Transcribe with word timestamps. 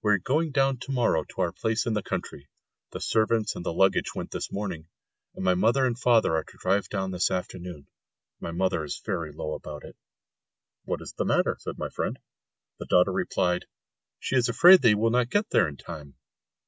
We 0.00 0.12
are 0.12 0.18
going 0.18 0.52
down 0.52 0.76
to 0.82 0.92
morrow 0.92 1.24
to 1.24 1.40
our 1.40 1.50
place 1.50 1.86
in 1.86 1.92
the 1.94 2.04
country; 2.04 2.48
the 2.92 3.00
servants 3.00 3.56
and 3.56 3.64
the 3.66 3.72
luggage 3.72 4.14
went 4.14 4.30
this 4.30 4.52
morning, 4.52 4.86
and 5.34 5.44
my 5.44 5.56
mother 5.56 5.84
and 5.86 5.98
father 5.98 6.36
are 6.36 6.44
to 6.44 6.56
drive 6.58 6.88
down 6.88 7.10
this 7.10 7.32
afternoon 7.32 7.88
my 8.38 8.52
mother 8.52 8.84
is 8.84 9.02
very 9.04 9.32
low 9.32 9.54
about 9.54 9.82
it." 9.82 9.96
"What 10.84 11.02
is 11.02 11.14
the 11.14 11.24
matter?" 11.24 11.56
said 11.58 11.78
my 11.78 11.88
friend. 11.88 12.20
The 12.78 12.86
daughter 12.86 13.10
replied, 13.10 13.64
"She 14.20 14.36
is 14.36 14.48
afraid 14.48 14.74
that 14.74 14.82
they 14.82 14.94
will 14.94 15.10
not 15.10 15.30
get 15.30 15.50
there 15.50 15.66
in 15.66 15.76
time!" 15.78 16.14